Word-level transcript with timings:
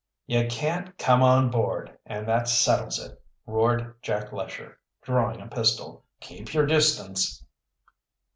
"You 0.25 0.47
can't 0.47 0.97
come 0.97 1.21
on 1.21 1.51
board, 1.51 1.95
and 2.07 2.27
that 2.27 2.47
settles 2.47 2.97
it," 2.97 3.21
roared 3.45 4.01
Jack 4.01 4.31
Lesher, 4.33 4.79
drawing 5.03 5.39
a 5.39 5.47
pistol. 5.47 6.05
"Keep 6.19 6.55
your 6.55 6.65
distance." 6.65 7.45